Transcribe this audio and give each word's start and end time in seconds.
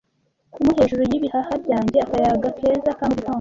kunywa 0.53 0.73
hejuru 0.79 1.01
yibihaha 1.11 1.53
byanjye 1.63 1.97
akayaga 2.05 2.49
keza 2.57 2.91
ka 2.97 3.05
mugitondo 3.09 3.29